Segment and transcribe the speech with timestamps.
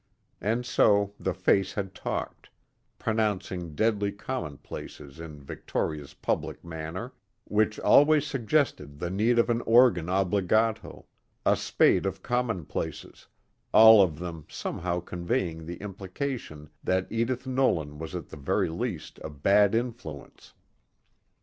[0.41, 2.49] And so the Face had talked,
[2.97, 10.09] pronouncing deadly commonplaces in Victoria's public manner, which always suggested the need of an organ
[10.09, 11.05] obligato
[11.45, 13.27] a spate of commonplaces,
[13.75, 19.19] all of them somehow conveying the implication that Edith Nolan was at the very least
[19.23, 20.55] a Bad Influence.